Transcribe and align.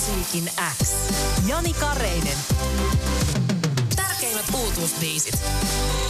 Musiikin 0.00 0.52
X. 0.82 0.94
Jani 1.48 1.74
Kareinen. 1.74 2.36
Tärkeimmät 3.96 4.44
uutuusbiisit. 4.54 5.42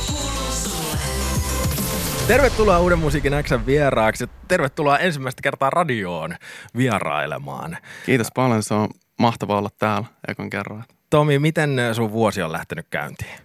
Kuuluu 0.07 0.53
sulle. 0.53 0.99
Tervetuloa 2.27 2.81
Uuden 2.81 2.99
musiikin 2.99 3.33
Xn 3.43 3.67
vieraaksi. 3.67 4.27
Tervetuloa 4.49 4.99
ensimmäistä 4.99 5.43
kertaa 5.43 5.71
radioon 5.71 6.37
vierailemaan. 6.77 7.77
Kiitos 8.07 8.27
paljon, 8.35 8.63
se 8.63 8.75
on 8.75 8.89
mahtavaa 9.19 9.59
olla 9.59 9.71
täällä 9.79 10.09
ekan 10.29 10.51
kerran. 10.51 10.85
Tomi, 11.11 11.39
miten 11.39 11.77
sun 11.93 12.13
vuosi 12.13 12.43
on 12.43 12.53
lähtenyt 12.53 12.87
käyntiin? 12.91 13.39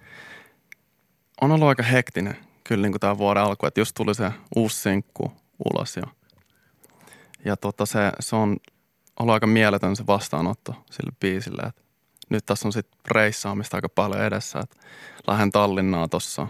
On 1.41 1.51
ollut 1.51 1.67
aika 1.67 1.83
hektinen 1.83 2.37
kyllä 2.63 2.81
niin 2.81 2.91
kuin 2.91 2.99
tämä 2.99 3.17
vuoden 3.17 3.43
alku, 3.43 3.65
että 3.65 3.81
just 3.81 3.95
tuli 3.95 4.15
se 4.15 4.31
uusi 4.55 4.81
sinkku 4.81 5.31
ulos 5.65 5.97
ja, 5.97 6.03
ja 7.45 7.57
tota 7.57 7.85
se, 7.85 8.11
se 8.19 8.35
on 8.35 8.57
ollut 9.19 9.33
aika 9.33 9.47
mieletön 9.47 9.95
se 9.95 10.07
vastaanotto 10.07 10.75
sille 10.91 11.11
biisille, 11.19 11.61
että 11.61 11.81
nyt 12.29 12.45
tässä 12.45 12.67
on 12.67 12.73
sitten 12.73 12.99
reissaamista 13.11 13.77
aika 13.77 13.89
paljon 13.89 14.23
edessä, 14.23 14.59
että 14.59 14.75
lähden 15.27 15.51
Tallinnaa 15.51 16.07
tuossa 16.07 16.47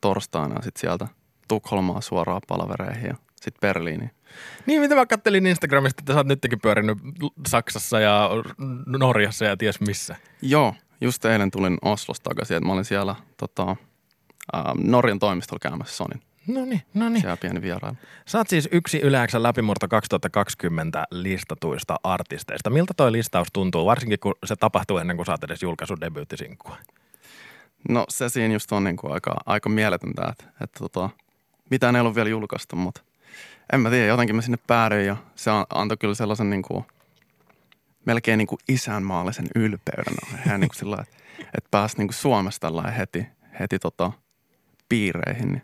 torstaina 0.00 0.54
ja 0.54 0.62
sitten 0.62 0.80
sieltä 0.80 1.08
Tukholmaa 1.48 2.00
suoraan 2.00 2.40
palvereihin 2.48 3.06
ja 3.06 3.14
sitten 3.36 3.60
Berliiniin. 3.60 4.10
Niin, 4.66 4.80
mitä 4.80 4.94
mä 4.94 5.06
kattelin 5.06 5.46
Instagramista, 5.46 6.00
että 6.00 6.12
sä 6.12 6.18
oot 6.18 6.26
nytkin 6.26 6.60
pyörinyt 6.60 6.98
Saksassa 7.48 8.00
ja 8.00 8.30
Norjassa 8.86 9.44
ja 9.44 9.56
ties 9.56 9.80
missä. 9.80 10.16
Joo, 10.42 10.74
just 11.00 11.24
eilen 11.24 11.50
tulin 11.50 11.78
Oslosta 11.82 12.30
takaisin, 12.30 12.56
että 12.56 12.66
mä 12.66 12.72
olin 12.72 12.84
siellä 12.84 13.14
tota, 13.36 13.76
ää, 14.52 14.74
Norjan 14.78 15.18
toimistolla 15.18 15.58
käymässä 15.62 15.96
Sonin. 15.96 16.22
No 16.46 16.64
niin, 16.64 16.82
no 16.94 17.08
niin. 17.08 17.20
Siellä 17.20 17.36
pieni 17.36 17.62
vierailu. 17.62 17.96
Sä 18.26 18.38
oot 18.38 18.48
siis 18.48 18.68
yksi 18.72 18.98
Yleäksän 18.98 19.42
läpimurto 19.42 19.88
2020 19.88 21.04
listatuista 21.10 21.96
artisteista. 22.04 22.70
Miltä 22.70 22.94
toi 22.96 23.12
listaus 23.12 23.48
tuntuu, 23.52 23.86
varsinkin 23.86 24.18
kun 24.18 24.34
se 24.44 24.56
tapahtuu 24.56 24.98
ennen 24.98 25.16
kuin 25.16 25.26
sä 25.26 25.32
oot 25.32 25.44
edes 25.44 25.62
julkaissut 25.62 26.00
debyyttisinkkua? 26.00 26.76
No 27.88 28.04
se 28.08 28.28
siinä 28.28 28.54
just 28.54 28.72
on 28.72 28.84
niin 28.84 28.96
kuin 28.96 29.12
aika, 29.12 29.36
aika 29.46 29.68
mieletöntä, 29.68 30.22
että, 30.28 30.44
että 30.60 30.78
tota, 30.78 31.10
mitään 31.70 31.96
ei 31.96 32.00
ollut 32.00 32.14
vielä 32.14 32.28
julkaistu, 32.28 32.76
mutta 32.76 33.02
en 33.72 33.80
mä 33.80 33.90
tiedä, 33.90 34.06
jotenkin 34.06 34.36
mä 34.36 34.42
sinne 34.42 34.58
päädyin 34.66 35.06
ja 35.06 35.16
se 35.34 35.50
antoi 35.74 35.96
kyllä 35.96 36.14
sellaisen 36.14 36.50
niin 36.50 36.62
kuin, 36.62 36.84
melkein 38.04 38.38
niin 38.38 38.46
kuin 38.46 38.58
isänmaallisen 38.68 39.46
ylpeyden. 39.54 40.14
Ihan 40.46 40.60
niin 40.60 40.68
kuin 40.68 40.78
sillä 40.78 40.96
että, 41.00 41.16
että 41.44 41.68
pääsi 41.70 41.98
niin 41.98 42.08
kuin 42.08 42.14
Suomesta 42.14 42.66
tällä 42.66 42.82
heti, 42.82 43.26
heti 43.60 43.78
tota, 43.78 44.12
piireihin, 44.88 45.52
niin 45.52 45.62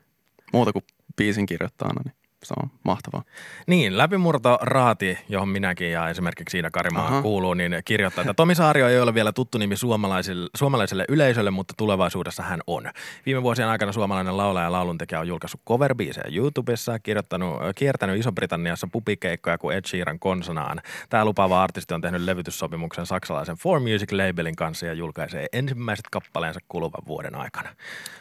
muuta 0.52 0.72
kuin 0.72 0.84
biisin 1.16 1.46
kirjoittajana, 1.46 2.00
niin 2.04 2.14
se 2.44 2.54
on 2.62 2.70
mahtavaa. 2.84 3.22
Niin, 3.66 3.98
läpimurto 3.98 4.58
Raati, 4.60 5.18
johon 5.28 5.48
minäkin 5.48 5.92
ja 5.92 6.08
esimerkiksi 6.08 6.56
Iina 6.56 6.70
Karimaa 6.70 7.06
Aha. 7.06 7.22
kuuluu, 7.22 7.54
niin 7.54 7.82
kirjoittaa, 7.84 8.22
että 8.22 8.34
Tomi 8.34 8.54
Saario 8.54 8.88
ei 8.88 9.00
ole 9.00 9.14
vielä 9.14 9.32
tuttu 9.32 9.58
nimi 9.58 9.76
suomalaisille, 9.76 10.50
suomalaiselle 10.56 11.04
yleisölle, 11.08 11.50
mutta 11.50 11.74
tulevaisuudessa 11.76 12.42
hän 12.42 12.60
on. 12.66 12.90
Viime 13.26 13.42
vuosien 13.42 13.68
aikana 13.68 13.92
suomalainen 13.92 14.36
laulaja 14.36 14.66
ja 14.66 14.72
lauluntekijä 14.72 15.20
on 15.20 15.28
julkaissut 15.28 15.60
cover-biisejä 15.68 16.36
YouTubessa, 16.36 16.98
kirjoittanut, 16.98 17.58
kiertänyt 17.74 18.20
Iso-Britanniassa 18.20 18.88
pupikeikkoja 18.92 19.58
kuin 19.58 19.76
Ed 19.76 19.84
Sheeran 19.86 20.18
konsanaan. 20.18 20.80
Tämä 21.08 21.24
lupaava 21.24 21.62
artisti 21.62 21.94
on 21.94 22.00
tehnyt 22.00 22.22
levytyssopimuksen 22.22 23.06
saksalaisen 23.06 23.56
For 23.56 23.80
Music 23.80 24.12
labelin 24.12 24.56
kanssa 24.56 24.86
ja 24.86 24.92
julkaisee 24.92 25.46
ensimmäiset 25.52 26.04
kappaleensa 26.10 26.60
kuluvan 26.68 27.02
vuoden 27.06 27.34
aikana. 27.34 27.68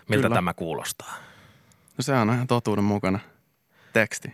Miltä 0.10 0.28
Kyllä. 0.28 0.36
tämä 0.36 0.54
kuulostaa? 0.54 1.27
No 1.98 2.02
sehän 2.02 2.30
on 2.30 2.36
ihan 2.36 2.48
totuuden 2.48 2.84
mukana 2.84 3.20
teksti. 3.94 4.28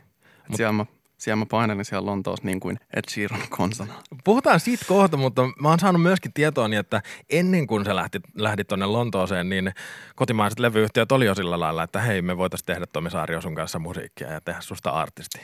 Mut, 0.48 0.58
siellä, 0.58 0.72
mä, 0.72 0.86
siellä 1.18 1.36
mä 1.36 1.46
painelin 1.46 1.86
siellä 1.86 2.06
Lontoossa 2.06 2.46
niin 2.46 2.60
kuin 2.60 2.80
Ed 2.94 3.04
Sheeran 3.10 3.42
konsana. 3.50 3.94
Puhutaan 4.24 4.60
siitä 4.60 4.86
kohta, 4.88 5.18
mutta 5.18 5.42
mä 5.60 5.70
oon 5.70 5.80
saanut 5.80 6.02
myöskin 6.02 6.34
tietoa, 6.34 6.68
niin 6.68 6.80
että 6.80 7.02
ennen 7.30 7.68
kuin 7.68 7.86
sä 7.86 7.96
lähtit, 7.96 8.24
lähdit 8.36 8.68
tuonne 8.68 8.86
Lontooseen, 8.86 9.50
niin 9.50 9.74
kotimaiset 10.16 10.60
levyyhtiöt 10.60 11.12
oli 11.12 11.26
jo 11.26 11.36
sillä 11.36 11.60
lailla, 11.60 11.84
että 11.84 12.02
hei, 12.02 12.22
me 12.22 12.38
voitaisiin 12.38 12.66
tehdä 12.66 12.86
Tomi 12.86 13.10
Saario 13.10 13.42
sun 13.42 13.56
kanssa 13.56 13.80
musiikkia 13.80 14.32
ja 14.32 14.42
tehdä 14.42 14.62
susta 14.62 14.90
artisti. 14.90 15.40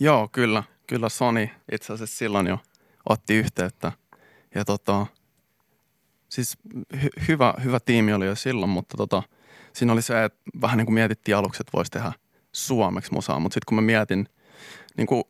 Joo, 0.00 0.28
kyllä. 0.32 0.62
Kyllä 0.86 1.08
Sony 1.08 1.48
itse 1.72 1.92
asiassa 1.92 2.16
silloin 2.16 2.46
jo 2.46 2.58
otti 3.08 3.34
yhteyttä. 3.34 3.92
Ja 4.54 4.64
tota, 4.64 5.06
siis 6.28 6.58
hy- 6.96 7.26
hyvä, 7.28 7.54
hyvä 7.64 7.80
tiimi 7.80 8.12
oli 8.12 8.26
jo 8.26 8.34
silloin, 8.34 8.70
mutta 8.70 8.96
tota, 8.96 9.22
siinä 9.72 9.92
oli 9.92 10.02
se, 10.02 10.24
että 10.24 10.38
vähän 10.60 10.78
niin 10.78 10.86
kuin 10.86 10.94
mietittiin 10.94 11.36
aluksi, 11.36 11.62
että 11.62 11.76
voisi 11.76 11.90
tehdä 11.90 12.12
suomeksi 12.52 13.12
musaa. 13.12 13.40
Mutta 13.40 13.54
sitten 13.54 13.66
kun 13.66 13.76
mä 13.76 13.80
mietin, 13.80 14.28
niin 14.96 15.06
kuin 15.06 15.24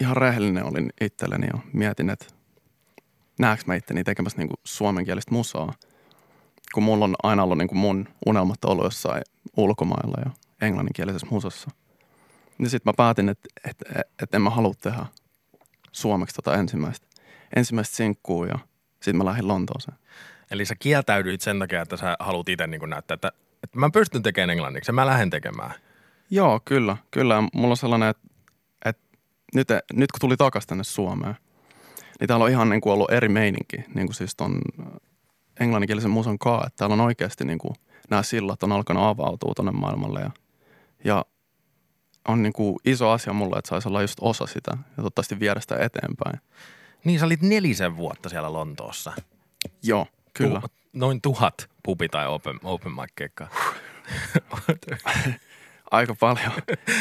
ihan 0.00 0.16
rehellinen 0.16 0.64
olin 0.64 0.90
itselleni 1.00 1.46
ja 1.46 1.58
mietin, 1.72 2.10
että 2.10 2.26
näekö 3.38 3.62
mä 3.66 3.74
itteni 3.74 4.04
tekemässä 4.04 4.38
niin 4.38 4.48
kuin 4.48 4.60
suomenkielistä 4.64 5.32
musaa. 5.34 5.72
Kun 6.74 6.82
mulla 6.82 7.04
on 7.04 7.14
aina 7.22 7.42
ollut 7.42 7.58
niin 7.58 7.68
kuin 7.68 7.78
mun 7.78 8.08
unelmat 8.26 8.64
ollut 8.64 8.84
jossain 8.84 9.22
ulkomailla 9.56 10.22
ja 10.24 10.30
englanninkielisessä 10.66 11.26
musassa. 11.30 11.70
Niin 12.58 12.70
sitten 12.70 12.90
mä 12.90 12.94
päätin, 12.96 13.28
että, 13.28 13.48
että, 13.64 13.84
että 14.22 14.36
en 14.36 14.42
mä 14.42 14.50
halua 14.50 14.74
tehdä 14.80 15.06
suomeksi 15.92 16.34
tota 16.34 16.54
ensimmäistä, 16.54 17.06
ensimmäistä 17.56 17.96
sinkkuu 17.96 18.44
ja 18.44 18.58
sitten 18.92 19.16
mä 19.16 19.24
lähdin 19.24 19.48
Lontooseen. 19.48 19.98
Eli 20.50 20.64
sä 20.64 20.74
kieltäydyit 20.78 21.40
sen 21.40 21.58
takia, 21.58 21.82
että 21.82 21.96
sä 21.96 22.16
haluat 22.18 22.48
itse 22.48 22.66
niin 22.66 22.90
näyttää, 22.90 23.14
että, 23.14 23.32
että 23.66 23.78
mä 23.78 23.90
pystyn 23.90 24.22
tekemään 24.22 24.50
englanniksi 24.50 24.88
ja 24.88 24.92
mä 24.92 25.06
lähden 25.06 25.30
tekemään. 25.30 25.74
Joo, 26.30 26.60
kyllä, 26.64 26.96
kyllä. 27.10 27.42
Mulla 27.52 27.72
on 27.72 27.76
sellainen, 27.76 28.08
että, 28.08 28.28
että 28.84 29.02
nyt, 29.54 29.68
nyt 29.92 30.12
kun 30.12 30.20
tuli 30.20 30.36
takaisin 30.36 30.68
tänne 30.68 30.84
Suomeen, 30.84 31.36
niin 32.20 32.28
täällä 32.28 32.44
on 32.44 32.50
ihan 32.50 32.68
niin 32.68 32.80
kuin 32.80 32.92
ollut 32.92 33.10
eri 33.10 33.28
meininki, 33.28 33.76
niin 33.94 34.06
kuin 34.06 34.14
siis 34.14 34.36
ton 34.36 34.58
englanninkielisen 35.60 36.10
musan 36.10 36.38
kaa, 36.38 36.64
että 36.66 36.76
täällä 36.76 36.94
on 36.94 37.00
oikeasti 37.00 37.44
niin 37.44 37.58
kuin 37.58 37.74
nämä 38.10 38.22
sillat 38.22 38.62
on 38.62 38.72
alkanut 38.72 39.02
avautua 39.02 39.52
tuonne 39.56 39.72
maailmalle 39.72 40.20
ja, 40.20 40.30
ja 41.04 41.24
on 42.28 42.42
niin 42.42 42.52
kuin 42.52 42.76
iso 42.84 43.10
asia 43.10 43.32
mulle, 43.32 43.58
että 43.58 43.68
saisi 43.68 43.88
olla 43.88 44.02
just 44.02 44.18
osa 44.20 44.46
sitä 44.46 44.70
ja 44.70 44.94
toivottavasti 44.96 45.40
viedä 45.40 45.60
sitä 45.60 45.76
eteenpäin. 45.76 46.40
Niin 47.04 47.20
sä 47.20 47.26
olit 47.26 47.42
nelisen 47.42 47.96
vuotta 47.96 48.28
siellä 48.28 48.52
Lontoossa. 48.52 49.12
Joo, 49.82 50.06
kyllä. 50.34 50.62
Noin 50.96 51.20
tuhat 51.20 51.70
pubi- 51.82 52.08
tai 52.08 52.26
open, 52.26 52.60
open 52.64 52.92
mic-keikkaa. 52.92 53.48
Aika 55.90 56.14
paljon, 56.20 56.52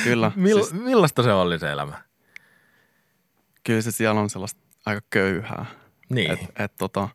kyllä. 0.04 0.32
Mill, 0.46 0.64
siis, 0.64 0.74
millaista 0.74 1.24
se 1.24 1.34
oli 1.34 1.60
se 1.60 1.72
elämä? 1.72 2.06
kyllä 3.66 3.82
se 3.82 3.92
siellä 3.92 4.22
on 4.22 4.30
sellaista 4.30 4.62
aika 4.86 5.02
köyhää. 5.10 5.66
Niin. 6.10 6.32
Et, 6.32 6.40
et 6.60 6.76
tota, 6.78 7.10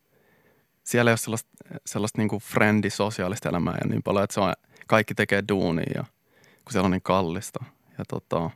siellä 0.84 1.10
ei 1.10 1.12
ole 1.12 1.18
sellaista, 1.18 1.50
sellaista 1.86 2.18
niinku 2.18 2.38
frendi 2.38 2.90
sosiaalista 2.90 3.48
elämää 3.48 3.78
ja 3.82 3.88
niin 3.88 4.02
paljon, 4.02 4.24
että 4.24 4.34
se 4.34 4.40
on, 4.40 4.52
kaikki 4.86 5.14
tekee 5.14 5.44
duunia 5.48 5.92
ja 5.94 6.04
kun 6.64 6.72
siellä 6.72 6.84
on 6.84 6.90
niin 6.90 7.02
kallista. 7.02 7.64
Ja 7.98 8.04
tota, 8.08 8.50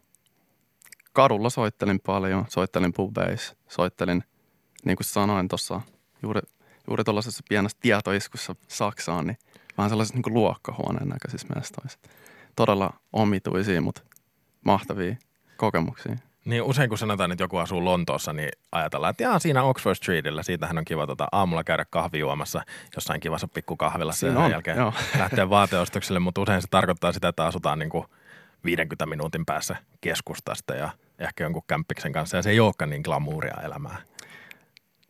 kadulla 1.13 1.51
soittelin 1.51 2.01
paljon, 2.01 2.45
soittelin 2.49 2.93
pubeissa, 2.93 3.57
soittelin, 3.69 4.25
niin 4.85 4.97
kuin 4.97 5.07
sanoin 5.07 5.49
tuossa 5.49 5.81
juuri, 6.23 6.41
juuri 6.89 7.05
tuollaisessa 7.05 7.45
pienessä 7.49 7.79
tietoiskussa 7.81 8.57
Saksaan, 8.69 9.27
niin 9.27 9.39
vähän 9.79 9.91
sellaisessa 9.91 10.19
niin 10.19 10.35
luokkahuoneen 10.35 11.09
näköisissä 11.09 11.49
mestoissa. 11.55 11.99
Todella 12.57 12.93
omituisia, 13.13 13.81
mutta 13.81 14.03
mahtavia 14.65 15.17
kokemuksia. 15.57 16.17
Niin 16.45 16.63
usein 16.63 16.89
kun 16.89 16.99
sanotaan, 16.99 17.33
että 17.33 17.45
joku 17.45 17.57
asuu 17.57 17.85
Lontoossa, 17.85 18.33
niin 18.33 18.49
ajatellaan, 18.73 19.11
että 19.11 19.23
jaa, 19.23 19.39
siinä 19.39 19.63
Oxford 19.63 19.95
Streetillä, 19.95 20.43
siitähän 20.43 20.79
on 20.79 20.85
kiva 20.85 21.07
tota, 21.07 21.29
aamulla 21.33 21.65
käydä 21.65 21.85
kahvi 21.91 22.19
juomassa 22.19 22.63
jossain 22.97 23.21
kivassa 23.21 23.49
pikkukahvilassa 23.49 24.27
ja 24.27 24.33
sen 24.33 24.43
on, 24.43 24.51
jälkeen 24.51 24.77
joo. 24.77 24.93
lähteä 25.19 25.51
vaateostokselle, 25.51 26.19
mutta 26.19 26.41
usein 26.41 26.63
se 26.63 26.69
tarkoittaa 26.71 27.13
sitä, 27.13 27.29
että 27.29 27.45
asutaan 27.45 27.79
niin 27.79 27.91
kuin 27.91 28.07
50 28.65 29.07
minuutin 29.07 29.47
päässä 29.47 29.77
keskustasta 30.01 30.75
ja 30.75 30.91
ehkä 31.19 31.45
jonkun 31.45 31.63
kämppiksen 31.67 32.13
kanssa 32.13 32.37
ja 32.37 32.43
se 32.43 32.51
ei 32.51 32.61
olekaan 32.61 32.91
niin 32.91 33.03
glamouria 33.05 33.57
elämää. 33.65 33.97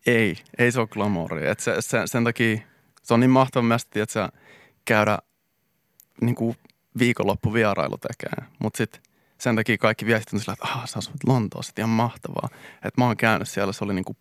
Ei, 0.07 0.37
ei 0.59 0.73
se 0.73 0.81
ole 0.81 0.89
glamouria. 0.89 1.51
Et 1.51 1.61
se, 1.61 1.77
se, 1.81 2.03
sen 2.05 2.25
takia 2.25 2.59
se 3.03 3.15
on 3.15 3.21
niin 3.21 3.31
mahtava 3.31 3.63
mästi, 3.63 4.01
että 4.01 4.13
sä 4.13 4.29
käydä 4.85 5.19
niin 6.21 6.35
kuin 6.35 6.57
viikonloppuvierailu 6.99 7.99
tekee. 7.99 8.49
Mutta 8.59 8.77
sitten 8.77 9.03
sen 9.39 9.57
takia 9.57 9.79
kaikki 9.79 10.07
viestit 10.07 10.35
on 10.35 10.41
sillä, 10.41 10.53
että 10.53 10.67
ah, 10.69 10.89
sä 10.89 10.99
asut 10.99 11.15
Lontoossa, 11.27 11.73
ihan 11.79 11.91
mahtavaa. 11.91 12.49
Että 12.75 13.01
mä 13.01 13.07
oon 13.07 13.17
käynyt 13.17 13.49
siellä, 13.49 13.73
se 13.73 13.85
oli 13.85 13.95
niin 13.95 14.05
kuin, 14.05 14.17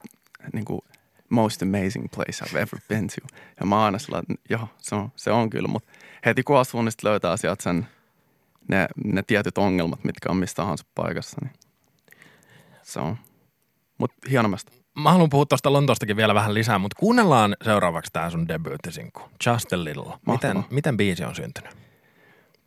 niin 0.54 0.66
kuin 0.66 0.82
most 1.30 1.62
amazing 1.62 2.06
place 2.16 2.46
I've 2.46 2.58
ever 2.58 2.80
been 2.90 3.08
to. 3.08 3.38
Ja 3.60 3.66
mä 3.66 3.86
aina 3.86 4.00
sillä, 4.00 4.20
että 4.20 4.34
joo, 4.50 4.68
se 4.78 4.96
on, 4.96 5.12
se 5.16 5.32
on 5.32 5.50
kyllä. 5.50 5.68
Mutta 5.68 5.92
heti 6.26 6.44
kun 6.44 6.60
asuu, 6.60 6.82
niin 6.82 6.92
löytää 7.04 7.38
sieltä 7.38 7.64
sen, 7.64 7.88
ne, 8.68 8.88
ne 9.04 9.24
tietyt 9.24 9.58
ongelmat, 9.58 10.04
mitkä 10.04 10.30
on 10.30 10.38
mistä 10.38 10.56
tahansa 10.56 10.86
paikassa. 10.96 11.38
Niin 11.42 11.54
se 12.84 13.00
on. 13.00 13.18
Mutta 13.98 14.30
hienomasta. 14.30 14.83
Mä 15.00 15.12
haluan 15.12 15.30
puhua 15.30 15.46
tuosta 15.46 15.74
Lontoostakin 15.74 16.18
vielä 16.18 16.34
vähän 16.34 16.54
lisää, 16.54 16.80
mutta 16.80 17.00
kuunnellaan 17.00 17.56
seuraavaksi 17.64 18.12
tämä 18.14 18.30
sun 18.30 18.48
debyyttisinkku, 18.48 19.22
Just 19.46 19.74
a 19.74 19.84
Little. 19.84 20.14
Miten, 20.28 20.64
miten 20.70 20.98
biisi 20.98 21.24
on 21.24 21.36
syntynyt? 21.36 21.84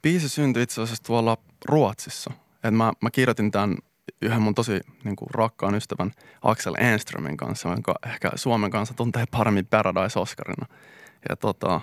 biisi 0.06 0.28
syntyi 0.28 0.62
itse 0.62 0.82
asiassa 0.82 1.04
tuolla 1.04 1.36
Ruotsissa. 1.64 2.30
Et 2.64 2.74
mä, 2.74 2.92
mä 3.02 3.10
kirjoitin 3.10 3.50
tämän 3.50 3.76
yhden 4.22 4.42
mun 4.42 4.54
tosi 4.54 4.80
niin 5.04 5.16
kuin, 5.16 5.30
rakkaan 5.30 5.74
ystävän 5.74 6.12
Axel 6.42 6.74
Enströmin 6.78 7.36
kanssa, 7.36 7.68
jonka 7.68 7.94
ehkä 8.06 8.30
Suomen 8.34 8.70
kanssa 8.70 8.94
tuntee 8.94 9.24
paremmin 9.30 9.66
Paradise 9.66 10.18
Oscarina. 10.18 10.66
Ja 11.28 11.36
tota, 11.36 11.80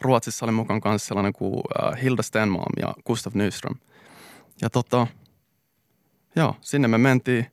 Ruotsissa 0.00 0.46
oli 0.46 0.52
mukaan 0.52 0.80
kanssa 0.80 1.08
sellainen 1.08 1.32
kuin 1.32 1.62
äh, 1.82 2.02
Hilda 2.02 2.22
Stenmalm 2.22 2.72
ja 2.80 2.94
Gustav 3.06 3.32
Nyström. 3.34 3.74
Ja 4.62 4.70
tota, 4.70 5.06
joo, 6.36 6.56
sinne 6.60 6.88
me 6.88 6.98
mentiin. 6.98 7.46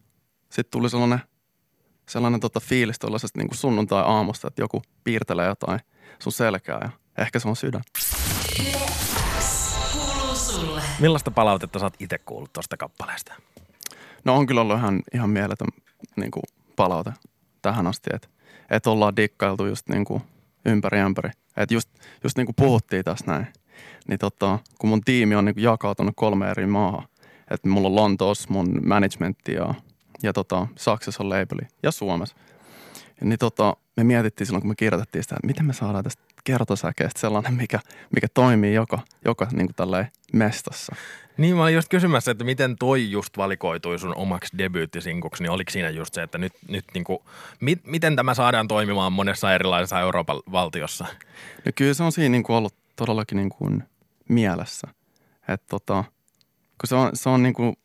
Sitten 0.50 0.72
tuli 0.72 0.90
sellainen, 0.90 1.20
sellainen 2.10 2.40
tota 2.40 2.60
fiilis 2.60 3.00
tuollaisesta 3.00 3.40
niin 3.40 3.50
sunnuntai-aamusta, 3.54 4.48
että 4.48 4.62
joku 4.62 4.82
piirtelee 5.04 5.48
jotain 5.48 5.80
sun 6.20 6.32
selkää 6.32 6.80
ja 6.82 6.90
ehkä 7.24 7.40
se 7.40 7.48
on 7.48 7.56
sydän. 7.56 7.82
Millaista 11.00 11.32
palautetta 11.32 11.80
sä 11.80 11.86
oot 11.86 11.94
itse 12.00 12.18
kuullut 12.18 12.54
tuosta 12.54 12.78
kappaleesta? 12.78 13.34
No 14.26 14.36
on 14.36 14.48
kyllä 14.48 14.62
ollut 14.62 14.78
ihan, 14.78 15.02
ihan 15.14 15.30
mieletön 15.30 15.68
niin 16.16 16.32
kuin 16.32 16.44
palaute 16.76 17.14
tähän 17.62 17.88
asti, 17.88 18.10
että 18.14 18.28
et 18.70 18.88
ollaan 18.88 19.16
dikkailtu 19.16 19.66
just 19.66 19.90
niin 19.90 20.06
kuin 20.06 20.22
ympäri 20.66 21.00
ämpäri. 21.00 21.30
Että 21.58 21.74
just, 21.74 21.90
just 22.24 22.38
niin 22.38 22.46
kuin 22.46 22.56
puhuttiin 22.56 23.04
tässä 23.04 23.26
näin, 23.28 23.48
niin 24.08 24.20
tota, 24.20 24.60
kun 24.80 24.90
mun 24.90 25.02
tiimi 25.02 25.36
on 25.36 25.46
niin 25.46 25.56
kuin 25.56 25.64
jakautunut 25.64 26.14
kolme 26.16 26.52
eri 26.52 26.68
maahan, 26.68 27.08
että 27.52 27.70
mulla 27.70 27.88
on 27.88 27.96
Lontoossa 27.96 28.48
mun 28.50 28.82
managementti 28.88 29.54
ja, 29.54 29.74
ja 30.24 30.34
tota, 30.34 30.68
Saksassa 30.78 31.24
on 31.24 31.30
labeli 31.30 31.68
ja 31.84 31.92
Suomessa. 31.92 32.36
Niin 33.22 33.40
tota, 33.40 33.78
me 33.98 34.04
mietittiin 34.04 34.46
silloin, 34.46 34.62
kun 34.62 34.72
me 34.72 34.76
kirjoitettiin 34.76 35.24
sitä, 35.24 35.36
että 35.36 35.48
miten 35.48 35.66
me 35.66 35.74
saadaan 35.74 36.04
tästä 36.04 36.24
kertosäkeestä 36.44 37.20
sellainen, 37.20 37.54
mikä, 37.54 37.80
mikä 38.16 38.28
toimii 38.34 38.74
joka, 38.74 39.00
joka 39.26 39.48
niin 39.52 39.70
kuin 39.76 40.08
mestassa. 40.34 40.96
Niin 41.38 41.56
mä 41.56 41.64
olin 41.64 41.76
just 41.76 41.90
kysymässä, 41.90 42.32
että 42.32 42.44
miten 42.44 42.76
toi 42.80 43.12
just 43.12 43.38
valikoitui 43.38 44.00
sun 44.00 44.16
omaksi 44.16 44.58
debyyttisinkuksi, 44.58 45.44
niin 45.44 45.52
oliko 45.52 45.72
siinä 45.72 45.90
just 45.90 46.14
se, 46.14 46.24
että 46.24 46.38
nyt, 46.38 46.54
nyt 46.68 46.86
niinku, 46.94 47.24
mit, 47.60 47.80
miten 47.86 48.16
tämä 48.16 48.34
saadaan 48.34 48.68
toimimaan 48.68 49.14
monessa 49.14 49.54
erilaisessa 49.54 50.00
Euroopan 50.00 50.40
valtiossa? 50.52 51.06
No 51.66 51.72
kyllä 51.76 51.94
se 51.94 52.04
on 52.04 52.12
siinä 52.12 52.32
niin 52.32 52.44
kuin 52.44 52.56
ollut 52.56 52.76
todellakin 52.96 53.36
niin 53.36 53.50
kuin 53.50 53.84
mielessä. 54.30 54.88
Että 55.48 55.68
tota, 55.70 56.04
kun 56.82 56.88
se 56.88 56.96
on, 56.96 57.10
se 57.14 57.30
on 57.30 57.44
niin 57.44 57.54
kuin, 57.54 57.78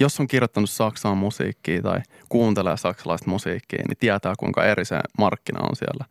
jos 0.00 0.20
on 0.20 0.26
kirjoittanut 0.26 0.70
Saksaan 0.70 1.18
musiikkia 1.18 1.82
tai 1.82 2.00
kuuntelee 2.28 2.76
saksalaista 2.76 3.30
musiikkia, 3.30 3.84
niin 3.88 3.96
tietää 3.96 4.34
kuinka 4.38 4.64
eri 4.64 4.84
se 4.84 5.00
markkina 5.18 5.60
on 5.60 5.76
siellä. 5.76 6.04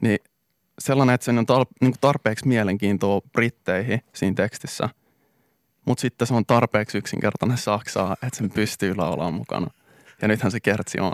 Niin 0.00 0.18
sellainen, 0.78 1.14
että 1.14 1.24
se 1.24 1.30
on 1.30 1.38
tar- 1.38 1.76
niin 1.80 1.92
kuin 1.92 2.00
tarpeeksi 2.00 2.48
mielenkiintoa 2.48 3.20
britteihin 3.32 4.00
siinä 4.14 4.34
tekstissä, 4.34 4.88
mutta 5.84 6.00
sitten 6.00 6.26
se 6.26 6.34
on 6.34 6.46
tarpeeksi 6.46 6.98
yksinkertainen 6.98 7.58
saksaa, 7.58 8.12
että 8.12 8.38
sen 8.38 8.50
pystyy 8.50 8.96
laulamaan 8.96 9.34
mukana. 9.34 9.66
Ja 10.22 10.28
nythän 10.28 10.52
se 10.52 10.60
kertsi 10.60 11.00
on. 11.00 11.12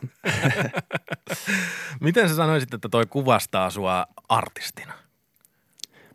Miten 2.01 2.29
sä 2.29 2.37
sanoisit, 2.37 2.75
että 2.75 2.89
toi 2.89 3.07
kuvastaa 3.07 3.71
sua 3.71 4.07
artistina? 4.29 4.93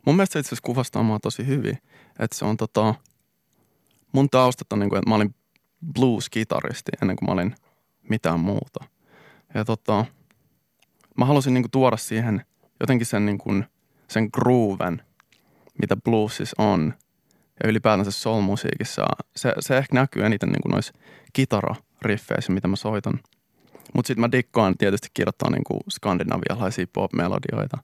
Mun 0.06 0.16
mielestä 0.16 0.32
se 0.32 0.38
itse 0.38 0.48
asiassa 0.48 0.66
kuvastaa 0.66 1.02
mua 1.02 1.18
tosi 1.18 1.46
hyvin. 1.46 1.78
Että 2.18 2.36
se 2.36 2.44
on 2.44 2.56
tota, 2.56 2.94
mun 4.12 4.30
taustat 4.30 4.72
on 4.72 4.78
niin 4.78 4.88
kuin, 4.90 4.98
että 4.98 5.08
mä 5.08 5.14
olin 5.14 5.34
blues-kitaristi 5.98 6.92
ennen 7.02 7.16
kuin 7.16 7.28
mä 7.28 7.32
olin 7.32 7.54
mitään 8.08 8.40
muuta. 8.40 8.84
Ja 9.54 9.64
tota, 9.64 10.04
mä 11.18 11.24
halusin 11.24 11.54
niin 11.54 11.62
kuin 11.62 11.70
tuoda 11.70 11.96
siihen 11.96 12.44
jotenkin 12.80 13.06
sen, 13.06 13.26
niin 13.26 13.38
kuin, 13.38 13.64
sen 14.08 14.28
grooven, 14.32 15.02
mitä 15.80 15.96
bluesissa 15.96 16.62
on. 16.62 16.94
Ja 17.62 17.68
ylipäätänsä 17.68 18.10
soul-musiikissa. 18.10 19.04
Se, 19.36 19.52
se 19.60 19.78
ehkä 19.78 19.94
näkyy 19.94 20.26
eniten 20.26 20.48
niin 20.48 20.62
kuin 20.62 20.70
noissa 20.70 20.92
kitarariffeissä, 21.32 22.52
mitä 22.52 22.68
mä 22.68 22.76
soitan. 22.76 23.20
Mutta 23.94 24.06
sitten 24.06 24.20
mä 24.20 24.32
dikkaan 24.32 24.78
tietysti 24.78 25.08
kirjoittaa 25.14 25.50
niin 25.50 25.64
kuin 25.64 25.80
skandinavialaisia 25.90 26.86
pop-melodioita. 26.92 27.78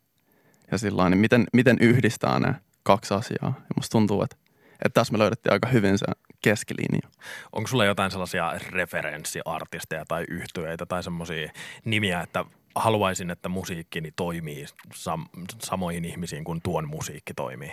Ja 0.71 0.79
sillä 0.79 1.11
niin 1.11 1.21
miten, 1.21 1.47
miten 1.53 1.77
yhdistää 1.81 2.41
ne 2.41 2.55
kaksi 2.83 3.15
asiaa. 3.15 3.55
Ja 3.57 3.75
musta 3.77 3.93
tuntuu, 3.93 4.23
että, 4.23 4.37
että 4.85 5.01
tässä 5.01 5.13
me 5.13 5.19
löydettiin 5.19 5.53
aika 5.53 5.69
hyvin 5.69 5.99
se 5.99 6.07
keskilinja. 6.43 7.09
Onko 7.53 7.69
sulla 7.69 7.85
jotain 7.85 8.11
sellaisia 8.11 8.53
referenssiartisteja 8.71 10.05
tai 10.09 10.25
yhtyeitä 10.29 10.87
tai 10.87 11.03
semmoisia 11.03 11.51
nimiä, 11.85 12.21
että 12.21 12.45
haluaisin, 12.75 13.31
että 13.31 13.49
musiikkini 13.49 14.13
toimii 14.17 14.65
sam- 14.95 15.45
samoihin 15.63 16.05
ihmisiin 16.05 16.45
kuin 16.45 16.61
tuon 16.63 16.89
musiikki 16.89 17.35
toimii? 17.35 17.73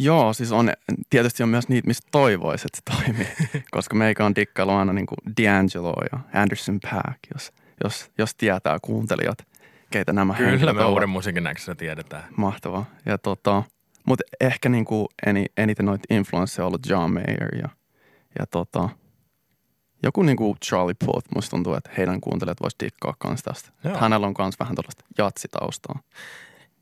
Joo, 0.00 0.32
siis 0.32 0.52
on, 0.52 0.72
tietysti 1.10 1.42
on 1.42 1.48
myös 1.48 1.68
niitä, 1.68 1.86
mistä 1.86 2.08
toivoisi, 2.10 2.66
että 2.66 2.92
se 2.92 3.02
toimii. 3.02 3.28
Koska 3.70 3.94
meikä 3.96 4.24
on 4.24 4.34
dikkailu 4.34 4.70
aina 4.70 4.92
niin 4.92 5.06
kuin 5.06 5.18
D'Angelo 5.40 5.94
ja 6.12 6.40
Anderson 6.40 6.78
Paak, 6.90 7.18
jos, 7.34 7.52
jos, 7.84 8.10
jos 8.18 8.34
tietää 8.34 8.78
kuuntelijat, 8.82 9.38
keitä 9.90 10.12
nämä 10.12 10.34
Kyllä 10.34 10.50
henkilöt 10.50 10.76
me 10.76 10.82
ovat. 10.82 10.92
uuden 10.92 11.08
musiikin 11.08 11.42
näköisessä 11.42 11.74
tiedetään. 11.74 12.24
Mahtavaa. 12.36 12.84
Ja 13.06 13.18
tota, 13.18 13.62
mutta 14.06 14.24
ehkä 14.40 14.68
niin 14.68 14.84
kuin 14.84 15.06
eni, 15.26 15.46
eniten 15.56 15.86
noita 15.86 16.04
influensseja 16.10 16.64
on 16.64 16.66
ollut 16.66 16.86
John 16.86 17.12
Mayer 17.12 17.54
ja, 17.54 17.68
ja 18.38 18.46
tota, 18.46 18.88
joku 20.02 20.22
niin 20.22 20.36
kuin 20.36 20.56
Charlie 20.64 20.94
Puth, 21.04 21.28
musta 21.34 21.50
tuntuu, 21.50 21.74
että 21.74 21.90
heidän 21.98 22.20
kuuntelijat 22.20 22.60
vois 22.60 22.76
dikkaa 22.80 23.14
kans 23.18 23.42
tästä. 23.42 23.70
Joo. 23.84 23.96
Hänellä 23.98 24.26
on 24.26 24.34
kans 24.34 24.58
vähän 24.58 24.74
tällaista 24.74 25.04
jatsitaustaa. 25.18 26.00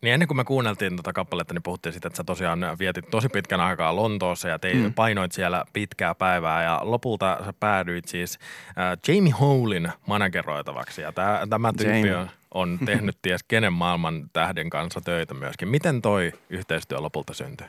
Niin 0.03 0.15
ennen 0.15 0.29
kuin 0.29 0.37
me 0.37 0.45
kuunneltiin 0.45 0.97
tuota 0.97 1.13
kappaletta, 1.13 1.55
niin 1.55 1.63
puhuttiin 1.63 1.93
siitä, 1.93 2.09
että 2.09 2.17
sä 2.17 2.25
tosiaan 2.25 2.61
vietit 2.79 3.11
tosi 3.11 3.29
pitkän 3.29 3.61
aikaa 3.61 3.97
Lontoossa 3.97 4.49
ja 4.49 4.59
teit, 4.59 4.77
mm. 4.77 4.83
Mm. 4.83 4.95
painoit 4.95 5.33
siellä 5.33 5.65
pitkää 5.73 6.15
päivää 6.15 6.63
ja 6.63 6.81
lopulta 6.83 7.39
sä 7.45 7.53
päädyit 7.53 8.09
siis 8.09 8.39
äh, 8.69 8.99
Jamie 9.09 9.33
Holin 9.33 9.93
manageroitavaksi 10.07 11.03
ja 11.03 11.13
tää, 11.13 11.47
tämä 11.47 11.73
tyyppi 11.73 12.09
Jamie. 12.09 12.17
on, 12.17 12.31
on 12.55 12.79
tehnyt 12.87 13.19
ties 13.23 13.43
kenen 13.43 13.73
maailman 13.73 14.31
tähden 14.33 14.71
kanssa 14.71 15.01
töitä 15.01 15.35
myöskin. 15.35 15.69
Miten 15.69 16.03
toi 16.03 16.33
yhteistyö 16.51 17.01
lopulta 17.01 17.35
syntyi? 17.35 17.67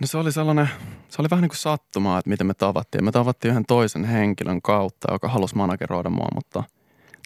No 0.00 0.06
se 0.06 0.18
oli 0.18 0.32
sellainen, 0.32 0.68
se 1.08 1.22
oli 1.22 1.30
vähän 1.30 1.42
niin 1.42 1.50
kuin 1.50 1.58
sattumaa, 1.58 2.18
että 2.18 2.30
miten 2.30 2.46
me 2.46 2.54
tavattiin. 2.54 3.04
Me 3.04 3.12
tavattiin 3.12 3.50
yhden 3.50 3.66
toisen 3.68 4.04
henkilön 4.04 4.62
kautta, 4.62 5.12
joka 5.12 5.28
halusi 5.28 5.56
manageroida 5.56 6.10
mua, 6.10 6.28
mutta 6.34 6.64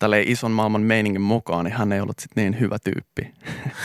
tälle 0.00 0.22
ison 0.22 0.50
maailman 0.50 0.82
meiningin 0.82 1.22
mukaan, 1.22 1.64
niin 1.64 1.74
hän 1.74 1.92
ei 1.92 2.00
ollut 2.00 2.18
sit 2.18 2.30
niin 2.36 2.60
hyvä 2.60 2.76
tyyppi 2.84 3.34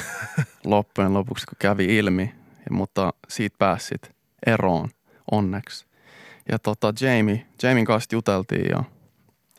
loppujen 0.63 1.13
lopuksi, 1.13 1.45
kun 1.45 1.55
kävi 1.59 1.97
ilmi. 1.97 2.33
Ja, 2.69 2.75
mutta 2.75 3.13
siitä 3.29 3.55
pääsi 3.59 3.87
sit 3.87 4.15
eroon 4.45 4.89
onneksi. 5.31 5.85
Ja 6.51 6.59
tota, 6.59 6.93
Jamie, 7.01 7.45
Jamien 7.63 7.85
kanssa 7.85 8.15
juteltiin 8.15 8.69
ja 8.69 8.83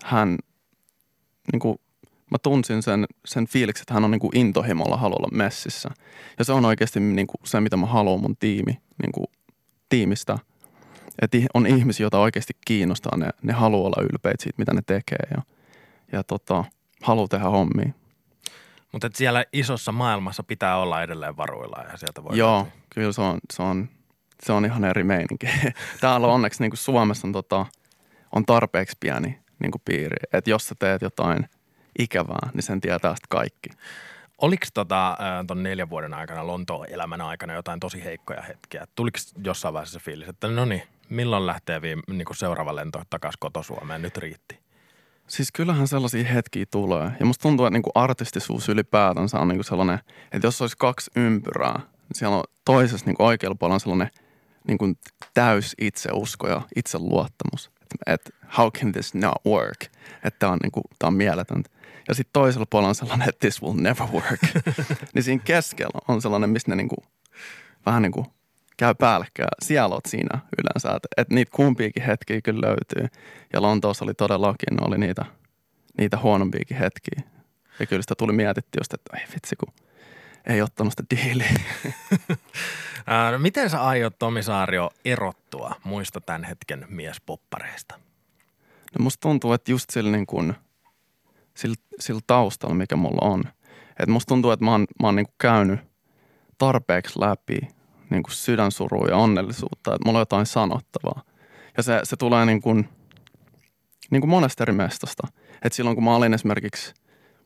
hän, 0.05 0.39
niin 1.53 1.61
kuin, 1.61 1.79
mä 2.31 2.39
tunsin 2.43 2.83
sen, 2.83 3.07
sen 3.25 3.47
fiiliksen, 3.47 3.83
että 3.83 3.95
hän 3.95 4.05
on 4.05 4.11
niin 4.11 4.21
kuin 4.21 4.37
intohimolla 4.37 4.97
haluaa 4.97 5.19
olla 5.19 5.37
messissä. 5.37 5.89
Ja 6.39 6.45
se 6.45 6.53
on 6.53 6.65
oikeasti 6.65 7.01
niin 7.01 7.27
kuin 7.27 7.41
se, 7.45 7.61
mitä 7.61 7.77
mä 7.77 7.87
haluan 7.87 8.21
mun 8.21 8.37
tiimi, 8.37 8.73
niin 9.03 9.13
kuin 9.13 9.27
tiimistä. 9.89 10.39
Että 11.23 11.39
on 11.55 11.67
ihmisiä, 11.67 12.05
joita 12.05 12.19
oikeasti 12.19 12.53
kiinnostaa. 12.67 13.17
Ne, 13.17 13.31
ne 13.43 13.53
haluaa 13.53 13.87
olla 13.87 14.03
ylpeitä 14.13 14.43
siitä, 14.43 14.59
mitä 14.59 14.75
ne 14.75 14.83
tekee 14.87 15.27
ja, 15.37 15.43
ja 16.13 16.25
tota, 16.25 16.65
haluaa 17.03 17.29
tehdä 17.29 17.45
hommia. 17.45 17.93
Mutta 18.93 19.11
siellä 19.15 19.45
isossa 19.53 19.93
maailmassa 19.93 20.43
pitää 20.43 20.77
olla 20.77 21.03
edelleen 21.03 21.37
varuilla 21.37 21.85
ja 21.93 21.97
sieltä 21.97 22.25
voi 22.25 22.37
Joo, 22.37 22.57
löytyä. 22.57 22.73
kyllä 22.95 23.13
se 23.13 23.21
on, 23.23 23.39
se 23.53 23.63
on, 23.63 23.89
se 24.43 24.53
on 24.53 24.65
ihan 24.65 24.85
eri 24.85 25.05
meininki. 25.05 25.47
Täällä 26.01 26.27
on 26.27 26.33
onneksi 26.35 26.63
niin 26.63 26.71
kuin 26.71 26.79
Suomessa 26.79 27.27
on, 27.27 27.33
tota, 27.33 27.67
on 28.33 28.47
tarpeeksi 28.47 28.97
pieni 29.01 29.39
niin 29.59 29.71
kuin 29.71 29.83
piiri. 29.85 30.17
Että 30.33 30.51
jos 30.51 30.69
sä 30.69 30.75
teet 30.79 31.03
jotain 31.03 31.49
ikävää, 31.99 32.51
niin 32.55 32.63
sen 32.63 32.81
tietää 32.81 33.11
sitten 33.11 33.29
kaikki. 33.29 33.71
Oliko 34.39 34.67
tota, 34.75 35.17
tuon 35.47 35.63
neljän 35.63 35.91
vuoden 35.91 36.15
aikana 36.15 36.47
Lontoon 36.47 36.87
elämän 36.91 37.21
aikana 37.21 37.55
jotain 37.55 37.81
tosi 37.81 38.05
heikkoja 38.05 38.43
hetkiä? 38.43 38.87
Tuliko 38.95 39.19
jossain 39.45 39.75
vaiheessa 39.75 39.99
se 39.99 40.05
fiilis, 40.05 40.29
että 40.29 40.49
no 40.49 40.65
niin, 40.65 40.83
milloin 41.09 41.47
lähtee 41.47 41.83
viime, 41.83 42.03
niin 42.11 42.27
seuraava 42.33 42.77
lento 42.77 43.03
takaisin 43.11 43.39
koto-Suomeen? 43.41 44.03
Nyt 44.03 44.17
riitti. 44.17 44.59
Siis 45.33 45.53
kyllähän 45.53 45.89
sellaisia 45.89 46.25
hetkiä 46.25 46.65
tulee. 46.71 47.13
Ja 47.21 47.27
musta 47.27 47.43
tuntuu, 47.43 47.67
että 47.67 47.75
niinku 47.75 47.91
artistisuus 47.95 48.69
ylipäätänsä 48.69 49.39
on 49.39 49.49
niinku 49.49 49.63
sellainen, 49.63 49.99
että 50.33 50.47
jos 50.47 50.61
olisi 50.61 50.77
kaksi 50.79 51.11
ympyrää, 51.17 51.79
niin 51.79 52.15
siellä 52.15 52.37
on 52.37 52.45
toisessa 52.65 53.07
niinku 53.07 53.25
oikealla 53.25 53.55
puolella 53.55 53.75
on 53.75 53.81
sellainen 53.81 54.11
niinku 54.69 54.87
täys 55.35 55.75
itseusko 55.81 56.49
ja 56.49 56.63
itseluottamus. 56.77 57.71
Että 57.83 57.97
et, 58.07 58.35
how 58.59 58.71
can 58.71 58.93
this 58.93 59.15
not 59.15 59.35
work? 59.47 59.85
Että 60.25 60.39
tämä 60.39 60.53
on, 60.53 60.59
niinku, 60.63 60.83
tää 60.99 61.07
on 61.07 61.15
mieletöntä. 61.15 61.71
Ja 62.09 62.15
sitten 62.15 62.33
toisella 62.33 62.67
puolella 62.71 62.89
on 62.89 62.95
sellainen, 62.95 63.29
että 63.29 63.41
this 63.41 63.63
will 63.63 63.81
never 63.81 64.07
work. 64.13 64.41
niin 65.15 65.23
siinä 65.23 65.43
keskellä 65.45 66.01
on 66.09 66.23
sellainen, 66.23 66.51
mistä 66.51 66.71
ne 66.71 66.77
niinku, 66.77 66.97
vähän 67.87 68.03
niin 68.03 68.13
kuin 68.13 68.27
käy 68.77 68.95
päällekkäin. 68.95 69.49
Siellä 69.63 69.95
oot 69.95 70.07
siinä 70.07 70.39
yleensä. 70.59 70.97
Että 70.97 71.09
et 71.17 71.31
niitä 71.31 71.53
kumpiakin 71.55 72.03
hetkiä 72.03 72.41
kyllä 72.41 72.61
löytyy. 72.61 73.19
Ja 73.53 73.63
Lontoossa 73.63 74.05
oli 74.05 74.15
todellakin, 74.15 74.87
oli 74.87 74.99
niitä, 74.99 75.25
niitä 75.99 76.19
huonompiakin 76.23 76.77
hetkiä. 76.77 77.23
Ja 77.79 77.87
kyllä 77.87 78.03
sitä 78.03 78.15
tuli 78.15 78.33
mietitty 78.33 78.79
just, 78.81 78.95
että 78.95 79.17
ei 79.17 79.27
vitsi 79.35 79.57
kun, 79.57 79.73
ei 80.47 80.63
ottanut 80.63 80.93
sitä 80.93 81.17
diiliä. 81.17 81.51
No 83.33 83.39
miten 83.39 83.71
sä 83.71 83.83
aiot, 83.83 84.19
Tomi 84.19 84.43
Saario, 84.43 84.91
erottua 85.05 85.75
muista 85.85 86.21
tämän 86.21 86.45
hetken 86.45 86.87
miespoppareista? 86.89 87.95
No 88.99 89.03
musta 89.03 89.21
tuntuu, 89.21 89.53
että 89.53 89.71
just 89.71 89.91
sillä, 89.91 90.11
niin 90.11 90.27
kuin, 90.27 90.55
sillä, 91.55 91.75
sillä 92.01 92.21
taustalla, 92.27 92.75
mikä 92.75 92.97
mulla 92.97 93.29
on. 93.29 93.45
Että 93.91 94.11
musta 94.11 94.29
tuntuu, 94.29 94.51
että 94.51 94.65
mä 94.65 94.71
oon, 94.71 94.87
mä 95.03 95.09
oon 95.09 95.17
niin 95.17 95.27
kuin 95.27 95.35
käynyt 95.39 95.81
tarpeeksi 96.59 97.21
läpi 97.21 97.59
niin 98.13 98.23
kuin 98.23 98.33
sydänsurua 98.35 99.07
ja 99.09 99.17
onnellisuutta, 99.17 99.95
että 99.95 100.05
mulla 100.05 100.19
on 100.19 100.23
jotain 100.23 100.47
sanottavaa. 100.47 101.23
Ja 101.77 101.83
se, 101.83 102.01
se 102.03 102.17
tulee 102.17 102.47
niin 102.47 102.63
kuin, 102.63 102.89
niin 104.11 104.21
kuin 104.21 104.31
monesta 104.31 104.65
eri 104.65 104.73
mestasta. 104.73 105.29
Että 105.65 105.77
silloin 105.77 105.97
kun 105.97 106.05
mä 106.05 106.17
olin 106.17 106.35
esimerkiksi 106.35 106.95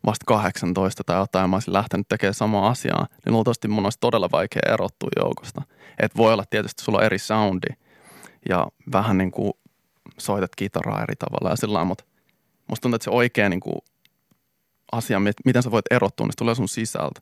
vasta 0.06 0.24
18 0.26 1.04
tai 1.04 1.18
jotain 1.18 1.50
mä 1.50 1.56
olisin 1.56 1.72
lähtenyt 1.72 2.08
tekemään 2.08 2.34
samaa 2.34 2.68
asiaa, 2.68 3.06
niin 3.24 3.32
luultavasti 3.32 3.68
mun 3.68 3.84
olisi 3.84 3.98
todella 4.00 4.28
vaikea 4.32 4.62
erottua 4.72 5.08
joukosta. 5.16 5.62
Että 5.98 6.18
voi 6.18 6.32
olla 6.32 6.44
tietysti, 6.50 6.82
sulla 6.82 6.98
on 6.98 7.04
eri 7.04 7.18
soundi 7.18 7.68
ja 8.48 8.66
vähän 8.92 9.18
niin 9.18 9.30
kuin 9.30 9.52
soitat 10.18 10.56
kitaraa 10.56 11.02
eri 11.02 11.16
tavalla 11.16 11.50
ja 11.50 11.56
sillä 11.56 11.84
mutta 11.84 12.04
musta 12.68 12.82
tuntuu, 12.82 12.96
että 12.96 13.04
se 13.04 13.10
oikea 13.10 13.48
niin 13.48 13.60
kuin 13.60 13.78
asia, 14.92 15.20
miten 15.44 15.62
sä 15.62 15.70
voit 15.70 15.84
erottua, 15.90 16.26
niin 16.26 16.32
se 16.32 16.38
tulee 16.38 16.54
sun 16.54 16.68
sisältä. 16.68 17.20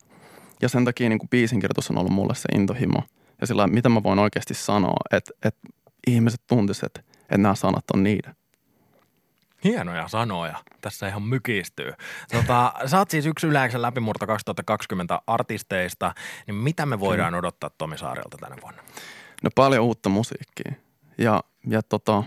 Ja 0.63 0.69
sen 0.69 0.85
takia 0.85 1.09
niin 1.09 1.19
kuin 1.19 1.29
biisinkirjoitus 1.29 1.91
on 1.91 1.99
ollut 1.99 2.13
mulle 2.13 2.35
se 2.35 2.49
intohimo. 2.55 3.03
Ja 3.41 3.47
sillä 3.47 3.67
mitä 3.67 3.89
mä 3.89 4.03
voin 4.03 4.19
oikeasti 4.19 4.55
sanoa, 4.55 5.01
että, 5.13 5.33
että 5.45 5.69
ihmiset 6.07 6.41
tuntisivat, 6.47 6.87
että, 6.87 7.13
että 7.23 7.39
nämä 7.39 7.55
sanat 7.55 7.85
on 7.95 8.03
niiden. 8.03 8.37
Hienoja 9.65 10.09
sanoja. 10.09 10.57
Tässä 10.81 11.09
ihan 11.09 11.23
mykistyy. 11.23 11.93
Tota, 12.33 12.73
sä 12.87 12.99
oot 12.99 13.11
siis 13.11 13.27
yksi 13.27 13.47
yleensä 13.47 13.83
läpimurto 13.83 14.27
2020 14.27 15.21
artisteista. 15.27 16.15
Niin 16.47 16.55
mitä 16.55 16.87
me 16.87 17.01
voidaan 17.01 17.29
Kyllä. 17.29 17.39
odottaa 17.39 17.71
Tomi 17.79 17.99
Saarelta 17.99 18.39
tänä 18.41 18.57
vuonna? 18.63 18.83
No 19.43 19.51
paljon 19.55 19.85
uutta 19.85 20.09
musiikkia. 20.09 20.73
Ja, 21.19 21.43
ja 21.69 21.83
tota, 21.83 22.23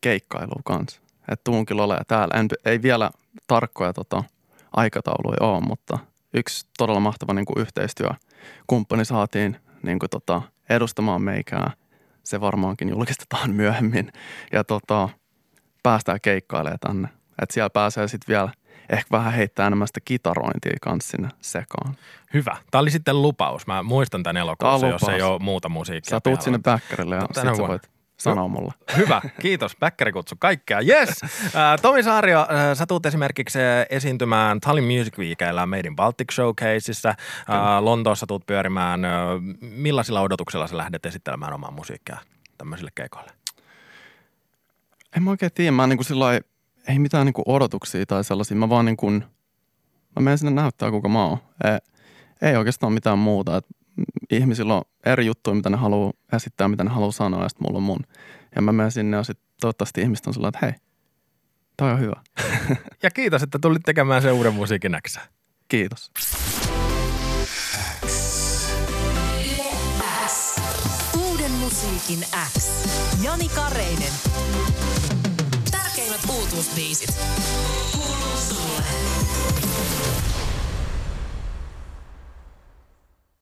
keikkailua 0.00 0.60
kanssa. 0.64 1.00
Että 1.32 1.44
tuun 1.44 1.66
kyllä 1.66 1.82
olemaan 1.82 2.04
täällä. 2.08 2.34
En, 2.40 2.48
ei 2.64 2.82
vielä 2.82 3.10
tarkkoja 3.46 3.92
tota, 3.92 4.24
aikatauluja 4.76 5.38
ole, 5.40 5.60
mutta 5.60 5.98
yksi 6.34 6.66
todella 6.78 7.00
mahtava 7.00 7.32
niin 7.34 7.46
kuin 7.46 7.60
yhteistyökumppani 7.60 9.04
saatiin 9.04 9.56
niin 9.82 9.98
kuin, 9.98 10.10
tota, 10.10 10.42
edustamaan 10.68 11.22
meikää. 11.22 11.70
Se 12.22 12.40
varmaankin 12.40 12.88
julkistetaan 12.88 13.50
myöhemmin. 13.60 14.12
Ja 14.52 14.64
tota, 14.64 15.08
päästään 15.82 16.18
keikkailemaan 16.22 16.78
tänne. 16.80 17.08
Että 17.42 17.54
siellä 17.54 17.70
pääsee 17.70 18.08
sitten 18.08 18.28
vielä 18.28 18.48
ehkä 18.90 19.08
vähän 19.10 19.32
heittää 19.32 19.66
enemmän 19.66 19.86
sitä 19.88 20.00
kitarointia 20.04 20.76
kanssa 20.82 21.10
sinne 21.10 21.28
sekaan. 21.40 21.94
Hyvä. 22.34 22.56
Tämä 22.70 22.80
oli 22.80 22.90
sitten 22.90 23.22
lupaus. 23.22 23.66
Mä 23.66 23.82
muistan 23.82 24.22
tämän 24.22 24.36
elokuussa, 24.36 24.86
jos 24.86 25.02
ei 25.02 25.22
ole 25.22 25.38
muuta 25.38 25.68
musiikkia. 25.68 26.10
Sä 26.10 26.20
tuut 26.20 26.42
sinne 26.42 26.58
backerille 26.58 27.14
ja 27.14 27.20
sitten 27.20 27.56
sä 27.56 27.62
voit 27.68 27.97
sanoa 28.18 28.48
mulle. 28.48 28.72
Hyvä, 28.96 29.22
kiitos. 29.40 29.76
kutsu 30.12 30.36
kaikkea. 30.38 30.80
Yes! 30.80 31.20
Tomi 31.82 32.02
Saario, 32.02 32.46
sä 32.74 32.86
tuut 32.86 33.06
esimerkiksi 33.06 33.58
esiintymään 33.90 34.60
Tallinn 34.60 34.98
Music 34.98 35.18
Weekillä 35.18 35.66
Made 35.66 35.88
in 35.88 35.96
Baltic 35.96 36.32
Showcaseissa. 36.32 37.14
Lontoossa 37.80 38.26
tuut 38.26 38.46
pyörimään. 38.46 39.00
Millaisilla 39.60 40.20
odotuksilla 40.20 40.66
sä 40.66 40.76
lähdet 40.76 41.06
esittelemään 41.06 41.52
omaa 41.52 41.70
musiikkia 41.70 42.18
tämmöisille 42.58 42.90
keikoille? 42.94 43.32
En 45.16 45.22
mä 45.22 45.30
oikein 45.30 45.52
tiedä. 45.54 45.70
Mä 45.70 45.86
niin 45.86 45.98
kuin 45.98 46.06
sillai, 46.06 46.40
ei 46.88 46.98
mitään 46.98 47.26
niin 47.26 47.34
kuin 47.34 47.44
odotuksia 47.48 48.06
tai 48.06 48.24
sellaisia. 48.24 48.56
Mä 48.56 48.68
vaan 48.68 48.84
niin 48.84 48.96
kuin, 48.96 49.24
mä 50.16 50.22
menen 50.22 50.38
sinne 50.38 50.62
näyttää 50.62 50.90
kuka 50.90 51.08
mä 51.08 51.24
oon. 51.24 51.38
Ei, 51.64 51.78
ei 52.50 52.56
oikeastaan 52.56 52.92
mitään 52.92 53.18
muuta. 53.18 53.56
Et 53.56 53.66
ihmisillä 54.30 54.74
on 54.74 54.82
eri 55.06 55.26
juttuja, 55.26 55.54
mitä 55.54 55.70
ne 55.70 55.76
haluaa 55.76 56.12
esittää, 56.32 56.68
mitä 56.68 56.84
ne 56.84 56.90
haluaa 56.90 57.12
sanoa, 57.12 57.42
ja 57.42 57.48
sitten 57.48 57.66
mulla 57.66 57.76
on 57.76 57.82
mun. 57.82 58.00
Ja 58.56 58.62
mä 58.62 58.72
menen 58.72 58.92
sinne 58.92 59.16
ja 59.16 59.22
sitten 59.22 59.48
toivottavasti 59.60 60.00
ihmiset 60.00 60.26
on 60.26 60.34
sellainen, 60.34 60.58
että 60.58 60.66
hei, 60.66 60.74
toi 61.76 61.92
on 61.92 62.00
hyvä. 62.00 62.22
ja 63.02 63.10
kiitos, 63.10 63.42
että 63.42 63.58
tulit 63.58 63.82
tekemään 63.84 64.22
sen 64.22 64.32
uuden 64.32 64.54
musiikin 64.54 64.96
X. 65.08 65.18
Kiitos. 65.68 66.10
Uuden 71.18 71.50
musiikin 71.50 72.24
X. 72.58 72.68
Jani 73.22 73.48
Kareinen. 73.48 74.12
Tärkeimmät 75.70 76.20
uutuusbiisit. 76.30 77.18
Kuuluu 77.92 78.36
sulle. 78.48 78.82